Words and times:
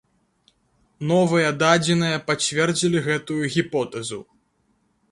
Новыя 1.11 1.51
дадзеныя 1.61 2.17
пацвердзілі 2.31 3.07
гэтую 3.11 3.41
гіпотэзу. 3.59 4.19